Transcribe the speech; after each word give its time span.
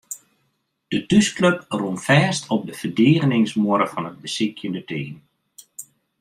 De 0.91 0.99
thúsklup 1.09 1.59
rûn 1.79 1.97
fêst 2.07 2.43
op 2.55 2.61
de 2.67 2.73
ferdigeningsmuorre 2.81 3.87
fan 3.93 4.09
it 4.09 4.21
besykjende 4.23 4.81
team. 4.89 5.15